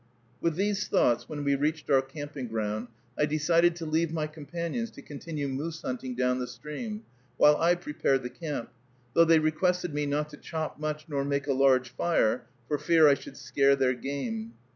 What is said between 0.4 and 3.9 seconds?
With these thoughts, when we reached our camping ground, I decided to